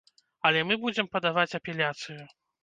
[0.49, 2.21] Але мы будзем падаваць апеляцыю.